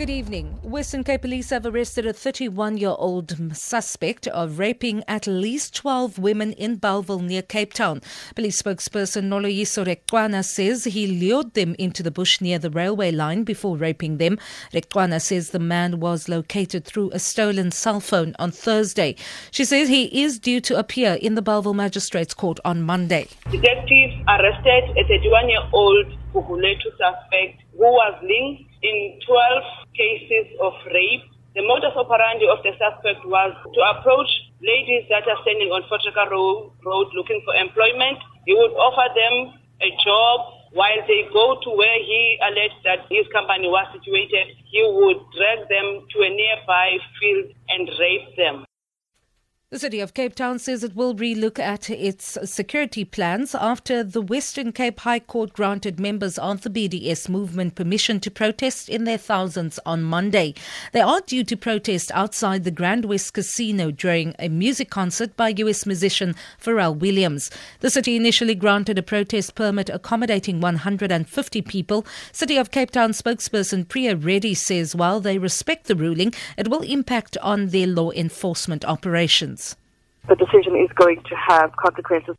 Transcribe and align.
Good 0.00 0.08
evening. 0.08 0.58
Western 0.62 1.04
Cape 1.04 1.20
Police 1.20 1.50
have 1.50 1.66
arrested 1.66 2.06
a 2.06 2.14
31 2.14 2.78
year 2.78 2.94
old 2.96 3.36
suspect 3.54 4.26
of 4.28 4.58
raping 4.58 5.04
at 5.06 5.26
least 5.26 5.74
12 5.74 6.18
women 6.18 6.54
in 6.54 6.76
Bellville 6.76 7.18
near 7.18 7.42
Cape 7.42 7.74
Town. 7.74 8.00
Police 8.34 8.62
spokesperson 8.62 9.24
Noloyiso 9.24 9.84
Rwexana 9.84 10.42
says 10.42 10.84
he 10.84 11.06
lured 11.06 11.52
them 11.52 11.76
into 11.78 12.02
the 12.02 12.10
bush 12.10 12.40
near 12.40 12.58
the 12.58 12.70
railway 12.70 13.10
line 13.10 13.44
before 13.44 13.76
raping 13.76 14.16
them. 14.16 14.38
Rwexana 14.72 15.20
says 15.20 15.50
the 15.50 15.58
man 15.58 16.00
was 16.00 16.30
located 16.30 16.86
through 16.86 17.10
a 17.12 17.18
stolen 17.18 17.70
cell 17.70 18.00
phone 18.00 18.34
on 18.38 18.52
Thursday. 18.52 19.16
She 19.50 19.66
says 19.66 19.90
he 19.90 20.22
is 20.22 20.38
due 20.38 20.62
to 20.62 20.78
appear 20.78 21.18
in 21.20 21.34
the 21.34 21.42
Bellville 21.42 21.74
Magistrates 21.74 22.32
Court 22.32 22.58
on 22.64 22.80
Monday. 22.80 23.28
Detectives 23.50 24.14
arrested 24.26 24.96
a 24.96 25.06
31 25.06 25.50
year 25.50 25.60
old 25.74 26.06
Suspect 26.32 27.62
who 27.74 27.88
was 27.90 28.14
linked 28.22 28.70
in 28.82 29.18
12 29.26 29.62
cases 29.96 30.46
of 30.62 30.72
rape. 30.94 31.26
The 31.54 31.66
modus 31.66 31.96
operandi 31.98 32.46
of 32.46 32.62
the 32.62 32.70
suspect 32.78 33.26
was 33.26 33.50
to 33.50 33.80
approach 33.90 34.30
ladies 34.62 35.10
that 35.10 35.26
are 35.26 35.40
standing 35.42 35.74
on 35.74 35.82
Road, 35.90 36.70
road 36.86 37.08
looking 37.14 37.42
for 37.44 37.54
employment. 37.54 38.18
He 38.46 38.54
would 38.54 38.70
offer 38.78 39.10
them 39.10 39.58
a 39.82 39.90
job 40.04 40.70
while 40.72 41.02
they 41.08 41.26
go 41.32 41.58
to 41.66 41.70
where 41.74 41.98
he 41.98 42.38
alleged 42.46 42.78
that 42.84 43.10
his 43.10 43.26
company 43.34 43.66
was 43.66 43.90
situated. 43.90 44.54
He 44.70 44.86
would 44.86 45.18
drag 45.34 45.66
them 45.66 46.06
to 46.14 46.16
a 46.22 46.30
nearby 46.30 46.98
field 47.18 47.50
and 47.74 47.90
rape 47.98 48.36
them. 48.36 48.69
The 49.70 49.78
City 49.78 50.00
of 50.00 50.14
Cape 50.14 50.34
Town 50.34 50.58
says 50.58 50.82
it 50.82 50.96
will 50.96 51.14
relook 51.14 51.60
at 51.60 51.88
its 51.90 52.36
security 52.42 53.04
plans 53.04 53.54
after 53.54 54.02
the 54.02 54.20
Western 54.20 54.72
Cape 54.72 54.98
High 54.98 55.20
Court 55.20 55.52
granted 55.52 56.00
members 56.00 56.38
of 56.38 56.62
the 56.62 56.70
BDS 56.70 57.28
movement 57.28 57.76
permission 57.76 58.18
to 58.18 58.32
protest 58.32 58.88
in 58.88 59.04
their 59.04 59.16
thousands 59.16 59.78
on 59.86 60.02
Monday. 60.02 60.54
They 60.90 61.00
are 61.00 61.20
due 61.20 61.44
to 61.44 61.56
protest 61.56 62.10
outside 62.12 62.64
the 62.64 62.72
Grand 62.72 63.04
West 63.04 63.32
Casino 63.32 63.92
during 63.92 64.34
a 64.40 64.48
music 64.48 64.90
concert 64.90 65.36
by 65.36 65.50
US 65.58 65.86
musician 65.86 66.34
Pharrell 66.60 66.96
Williams. 66.98 67.48
The 67.78 67.90
city 67.90 68.16
initially 68.16 68.56
granted 68.56 68.98
a 68.98 69.04
protest 69.04 69.54
permit 69.54 69.88
accommodating 69.88 70.60
150 70.60 71.62
people. 71.62 72.04
City 72.32 72.56
of 72.56 72.72
Cape 72.72 72.90
Town 72.90 73.12
spokesperson 73.12 73.86
Priya 73.86 74.16
Reddy 74.16 74.54
says 74.54 74.96
while 74.96 75.20
they 75.20 75.38
respect 75.38 75.86
the 75.86 75.94
ruling, 75.94 76.34
it 76.58 76.66
will 76.66 76.82
impact 76.82 77.36
on 77.38 77.68
their 77.68 77.86
law 77.86 78.10
enforcement 78.10 78.84
operations 78.84 79.59
the 80.30 80.36
decision 80.36 80.76
is 80.76 80.88
going 80.94 81.20
to 81.28 81.34
have 81.34 81.74
consequences 81.76 82.36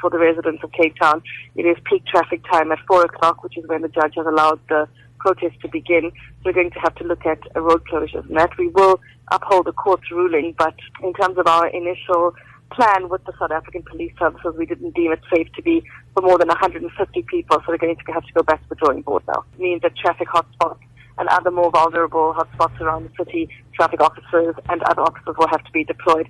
for 0.00 0.10
the 0.10 0.18
residents 0.18 0.64
of 0.64 0.72
Cape 0.72 0.96
Town. 1.00 1.22
It 1.54 1.62
is 1.62 1.76
peak 1.84 2.04
traffic 2.06 2.42
time 2.50 2.72
at 2.72 2.80
4 2.88 3.04
o'clock, 3.04 3.44
which 3.44 3.56
is 3.56 3.64
when 3.68 3.82
the 3.82 3.88
judge 3.88 4.14
has 4.16 4.26
allowed 4.26 4.58
the 4.68 4.88
protest 5.20 5.60
to 5.60 5.68
begin. 5.68 6.10
So 6.10 6.46
we're 6.46 6.52
going 6.52 6.72
to 6.72 6.80
have 6.80 6.96
to 6.96 7.04
look 7.04 7.24
at 7.26 7.38
a 7.54 7.60
road 7.60 7.84
closures 7.86 8.26
and 8.28 8.36
that. 8.36 8.58
We 8.58 8.68
will 8.68 8.98
uphold 9.30 9.66
the 9.66 9.72
court's 9.72 10.10
ruling, 10.10 10.56
but 10.58 10.74
in 11.00 11.12
terms 11.12 11.38
of 11.38 11.46
our 11.46 11.68
initial 11.68 12.34
plan 12.72 13.08
with 13.08 13.22
the 13.26 13.32
South 13.38 13.52
African 13.52 13.82
Police 13.82 14.14
Services, 14.18 14.54
we 14.58 14.66
didn't 14.66 14.96
deem 14.96 15.12
it 15.12 15.20
safe 15.32 15.52
to 15.52 15.62
be 15.62 15.84
for 16.14 16.22
more 16.22 16.38
than 16.38 16.48
150 16.48 17.22
people, 17.22 17.58
so 17.58 17.64
we're 17.68 17.78
going 17.78 17.94
to 17.94 18.12
have 18.12 18.24
to 18.24 18.32
go 18.32 18.42
back 18.42 18.60
to 18.62 18.68
the 18.70 18.74
drawing 18.74 19.02
board 19.02 19.22
now. 19.28 19.44
It 19.54 19.60
means 19.60 19.82
that 19.82 19.96
traffic 19.96 20.26
hotspots 20.28 20.78
and 21.18 21.28
other 21.28 21.50
more 21.50 21.70
vulnerable 21.70 22.34
hotspots 22.34 22.80
around 22.80 23.04
the 23.04 23.24
city, 23.24 23.48
traffic 23.74 24.00
officers 24.00 24.54
and 24.68 24.82
other 24.84 25.02
officers 25.02 25.34
will 25.38 25.48
have 25.48 25.64
to 25.64 25.72
be 25.72 25.84
deployed. 25.84 26.28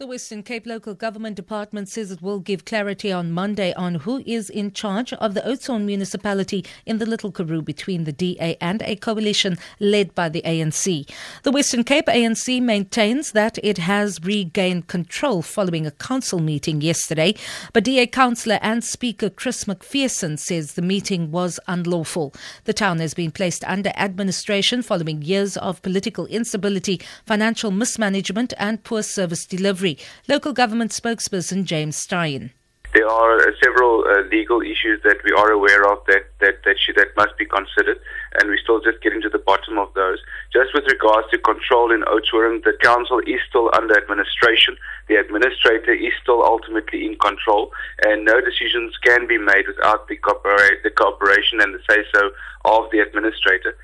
The 0.00 0.06
Western 0.06 0.42
Cape 0.42 0.66
Local 0.66 0.94
Government 0.94 1.36
Department 1.36 1.86
says 1.86 2.10
it 2.10 2.22
will 2.22 2.38
give 2.38 2.64
clarity 2.64 3.12
on 3.12 3.32
Monday 3.32 3.74
on 3.74 3.96
who 3.96 4.22
is 4.24 4.48
in 4.48 4.72
charge 4.72 5.12
of 5.12 5.34
the 5.34 5.42
Oudtshoorn 5.42 5.84
municipality 5.84 6.64
in 6.86 6.96
the 6.96 7.04
Little 7.04 7.30
Karoo 7.30 7.60
between 7.60 8.04
the 8.04 8.12
DA 8.12 8.56
and 8.62 8.80
a 8.80 8.96
coalition 8.96 9.58
led 9.78 10.14
by 10.14 10.30
the 10.30 10.40
ANC. 10.40 11.06
The 11.42 11.50
Western 11.50 11.84
Cape 11.84 12.06
ANC 12.06 12.62
maintains 12.62 13.32
that 13.32 13.58
it 13.62 13.76
has 13.76 14.24
regained 14.24 14.86
control 14.86 15.42
following 15.42 15.86
a 15.86 15.90
council 15.90 16.38
meeting 16.38 16.80
yesterday, 16.80 17.34
but 17.74 17.84
DA 17.84 18.06
councillor 18.06 18.58
and 18.62 18.82
Speaker 18.82 19.28
Chris 19.28 19.68
Macpherson 19.68 20.38
says 20.38 20.72
the 20.72 20.80
meeting 20.80 21.30
was 21.30 21.60
unlawful. 21.68 22.32
The 22.64 22.72
town 22.72 23.00
has 23.00 23.12
been 23.12 23.32
placed 23.32 23.64
under 23.64 23.92
administration 23.96 24.80
following 24.80 25.20
years 25.20 25.58
of 25.58 25.82
political 25.82 26.24
instability, 26.28 27.02
financial 27.26 27.70
mismanagement 27.70 28.54
and 28.56 28.82
poor 28.82 29.02
service 29.02 29.44
delivery. 29.44 29.89
Local 30.28 30.52
government 30.52 30.90
spokesperson 30.90 31.64
James 31.64 31.96
Styan. 31.96 32.50
There 32.92 33.06
are 33.06 33.38
uh, 33.38 33.52
several 33.62 34.02
uh, 34.02 34.26
legal 34.32 34.62
issues 34.62 35.00
that 35.04 35.22
we 35.24 35.30
are 35.30 35.52
aware 35.52 35.86
of 35.86 36.04
that 36.08 36.26
that 36.40 36.64
that, 36.64 36.76
should, 36.76 36.96
that 36.96 37.14
must 37.16 37.38
be 37.38 37.46
considered, 37.46 38.00
and 38.34 38.50
we're 38.50 38.58
still 38.58 38.80
just 38.80 39.00
getting 39.00 39.22
to 39.22 39.28
the 39.28 39.38
bottom 39.38 39.78
of 39.78 39.94
those. 39.94 40.18
Just 40.52 40.74
with 40.74 40.90
regards 40.90 41.30
to 41.30 41.38
control 41.38 41.92
in 41.92 42.02
Oudtshoorn, 42.02 42.64
the 42.64 42.74
council 42.82 43.20
is 43.20 43.38
still 43.48 43.70
under 43.78 43.96
administration. 43.96 44.76
The 45.06 45.22
administrator 45.22 45.94
is 45.94 46.12
still 46.20 46.42
ultimately 46.42 47.06
in 47.06 47.14
control, 47.18 47.70
and 48.02 48.24
no 48.24 48.40
decisions 48.40 48.98
can 49.04 49.28
be 49.28 49.38
made 49.38 49.68
without 49.68 50.08
the, 50.08 50.16
cooperate, 50.16 50.82
the 50.82 50.90
cooperation 50.90 51.60
and 51.60 51.72
the 51.72 51.82
say 51.88 52.02
so 52.12 52.30
of 52.64 52.90
the 52.90 52.98
administrator. 52.98 53.76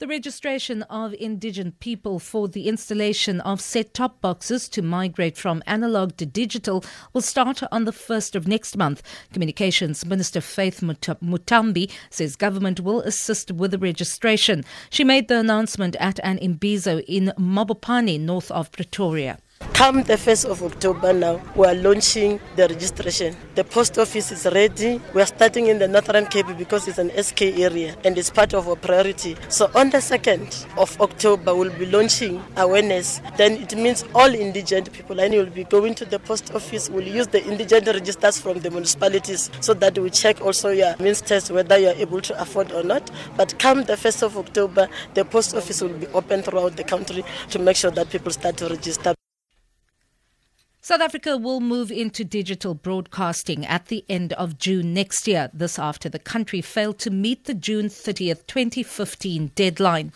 The 0.00 0.06
registration 0.06 0.82
of 0.82 1.12
indigent 1.14 1.80
people 1.80 2.20
for 2.20 2.46
the 2.46 2.68
installation 2.68 3.40
of 3.40 3.60
set 3.60 3.94
top 3.94 4.20
boxes 4.20 4.68
to 4.68 4.80
migrate 4.80 5.36
from 5.36 5.60
analog 5.66 6.16
to 6.18 6.24
digital 6.24 6.84
will 7.12 7.20
start 7.20 7.64
on 7.72 7.84
the 7.84 7.90
1st 7.90 8.36
of 8.36 8.46
next 8.46 8.76
month. 8.76 9.02
Communications 9.32 10.06
Minister 10.06 10.40
Faith 10.40 10.82
Muthambi 10.82 11.90
says 12.10 12.36
government 12.36 12.78
will 12.78 13.00
assist 13.00 13.50
with 13.50 13.72
the 13.72 13.78
registration. 13.78 14.64
She 14.88 15.02
made 15.02 15.26
the 15.26 15.40
announcement 15.40 15.96
at 15.96 16.20
an 16.22 16.38
imbizo 16.38 17.02
in 17.08 17.32
Mabopane, 17.36 18.20
north 18.20 18.52
of 18.52 18.70
Pretoria. 18.70 19.38
Come 19.78 20.02
the 20.02 20.14
1st 20.14 20.50
of 20.50 20.64
October 20.64 21.12
now, 21.12 21.40
we 21.54 21.64
are 21.64 21.74
launching 21.76 22.40
the 22.56 22.66
registration. 22.66 23.36
The 23.54 23.62
post 23.62 23.96
office 23.96 24.32
is 24.32 24.44
ready. 24.52 25.00
We 25.14 25.22
are 25.22 25.26
starting 25.26 25.68
in 25.68 25.78
the 25.78 25.86
Northern 25.86 26.26
Cape 26.26 26.48
because 26.58 26.88
it's 26.88 26.98
an 26.98 27.12
SKA 27.16 27.62
area 27.62 27.96
and 28.04 28.18
it's 28.18 28.28
part 28.28 28.54
of 28.54 28.68
our 28.68 28.74
priority. 28.74 29.36
So 29.48 29.70
on 29.76 29.90
the 29.90 29.98
2nd 29.98 30.66
of 30.76 31.00
October, 31.00 31.54
we'll 31.54 31.70
be 31.78 31.86
launching 31.86 32.42
awareness. 32.56 33.20
Then 33.36 33.52
it 33.52 33.76
means 33.76 34.04
all 34.16 34.34
indigent 34.34 34.92
people 34.92 35.20
and 35.20 35.32
you 35.32 35.44
will 35.44 35.54
be 35.54 35.62
going 35.62 35.94
to 35.94 36.04
the 36.04 36.18
post 36.18 36.52
office. 36.56 36.90
We'll 36.90 37.06
use 37.06 37.28
the 37.28 37.46
indigent 37.46 37.86
registers 37.86 38.40
from 38.40 38.58
the 38.58 38.72
municipalities 38.72 39.48
so 39.60 39.74
that 39.74 39.96
we 39.96 40.10
check 40.10 40.40
also 40.40 40.70
your 40.70 40.96
means 40.98 41.20
test 41.20 41.52
whether 41.52 41.78
you 41.78 41.86
are 41.86 41.94
able 41.94 42.20
to 42.22 42.42
afford 42.42 42.72
or 42.72 42.82
not. 42.82 43.08
But 43.36 43.56
come 43.60 43.84
the 43.84 43.92
1st 43.92 44.24
of 44.24 44.38
October, 44.38 44.88
the 45.14 45.24
post 45.24 45.54
office 45.54 45.80
will 45.80 45.90
be 45.90 46.08
open 46.08 46.42
throughout 46.42 46.76
the 46.76 46.82
country 46.82 47.24
to 47.50 47.60
make 47.60 47.76
sure 47.76 47.92
that 47.92 48.10
people 48.10 48.32
start 48.32 48.56
to 48.56 48.66
register. 48.66 49.14
South 50.80 51.00
Africa 51.00 51.36
will 51.36 51.60
move 51.60 51.90
into 51.90 52.24
digital 52.24 52.72
broadcasting 52.72 53.66
at 53.66 53.86
the 53.86 54.04
end 54.08 54.32
of 54.34 54.58
June 54.58 54.94
next 54.94 55.26
year. 55.26 55.50
This 55.52 55.76
after 55.76 56.08
the 56.08 56.20
country 56.20 56.60
failed 56.60 57.00
to 57.00 57.10
meet 57.10 57.44
the 57.44 57.54
June 57.54 57.88
30th, 57.88 58.46
2015 58.46 59.50
deadline. 59.56 60.12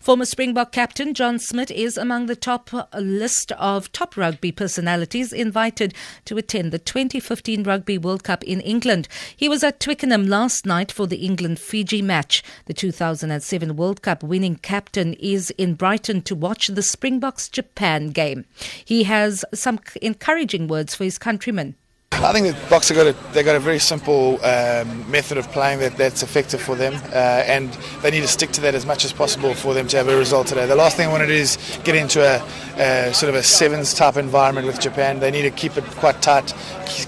Former 0.00 0.24
Springbok 0.24 0.72
captain 0.72 1.12
John 1.12 1.38
Smit 1.38 1.70
is 1.70 1.98
among 1.98 2.26
the 2.26 2.34
top 2.34 2.70
list 2.94 3.52
of 3.52 3.92
top 3.92 4.16
rugby 4.16 4.50
personalities 4.50 5.32
invited 5.32 5.94
to 6.24 6.38
attend 6.38 6.72
the 6.72 6.78
2015 6.78 7.62
Rugby 7.64 7.98
World 7.98 8.24
Cup 8.24 8.42
in 8.44 8.60
England. 8.62 9.08
He 9.36 9.48
was 9.48 9.62
at 9.62 9.78
Twickenham 9.78 10.26
last 10.26 10.64
night 10.64 10.90
for 10.90 11.06
the 11.06 11.18
England 11.18 11.58
Fiji 11.58 12.00
match. 12.00 12.42
The 12.64 12.74
2007 12.74 13.76
World 13.76 14.02
Cup 14.02 14.22
winning 14.22 14.56
captain 14.56 15.14
is 15.14 15.50
in 15.58 15.74
Brighton 15.74 16.22
to 16.22 16.34
watch 16.34 16.68
the 16.68 16.82
Springboks 16.82 17.48
Japan 17.48 18.08
game. 18.08 18.46
He 18.84 19.04
has 19.04 19.44
some 19.52 19.80
encouraging 20.00 20.66
words 20.66 20.94
for 20.94 21.04
his 21.04 21.18
countrymen. 21.18 21.76
I 22.22 22.34
think 22.34 22.48
the 22.48 22.52
have 22.52 22.94
got 22.94 23.06
a, 23.06 23.32
they 23.32 23.42
got 23.42 23.56
a 23.56 23.60
very 23.60 23.78
simple 23.78 24.34
um, 24.44 25.10
method 25.10 25.38
of 25.38 25.50
playing 25.52 25.78
that, 25.80 25.96
that's 25.96 26.22
effective 26.22 26.60
for 26.60 26.76
them, 26.76 26.94
uh, 27.14 27.16
and 27.46 27.72
they 28.02 28.10
need 28.10 28.20
to 28.20 28.28
stick 28.28 28.50
to 28.52 28.60
that 28.60 28.74
as 28.74 28.84
much 28.84 29.06
as 29.06 29.12
possible 29.12 29.54
for 29.54 29.72
them 29.72 29.88
to 29.88 29.96
have 29.96 30.06
a 30.06 30.16
result 30.16 30.46
today. 30.46 30.66
The 30.66 30.76
last 30.76 30.98
thing 30.98 31.08
I 31.08 31.10
want 31.10 31.22
to 31.22 31.26
do 31.26 31.32
is 31.32 31.56
get 31.82 31.94
into 31.94 32.20
a, 32.20 32.44
a 32.78 33.14
sort 33.14 33.30
of 33.30 33.36
a 33.36 33.42
sevens 33.42 33.94
type 33.94 34.18
environment 34.18 34.66
with 34.66 34.78
Japan. 34.78 35.18
They 35.18 35.30
need 35.30 35.42
to 35.42 35.50
keep 35.50 35.78
it 35.78 35.84
quite 35.96 36.20
tight, 36.20 36.52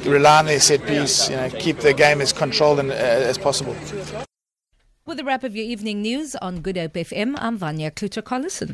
rely 0.06 0.38
on 0.38 0.47
their 0.47 0.61
set 0.61 0.87
piece, 0.87 1.29
you 1.29 1.37
know, 1.37 1.50
keep 1.50 1.81
the 1.81 1.93
game 1.93 2.23
as 2.23 2.32
controlled 2.32 2.79
and, 2.79 2.91
uh, 2.91 2.94
as 2.94 3.37
possible. 3.37 3.76
With 5.05 5.20
a 5.20 5.25
wrap 5.25 5.44
of 5.44 5.55
your 5.55 5.67
evening 5.67 6.00
news 6.00 6.37
on 6.37 6.61
Good 6.61 6.79
Hope 6.79 6.94
FM, 6.94 7.35
I'm 7.37 7.58
Vanya 7.58 7.91
Kluter-Collison. 7.91 8.70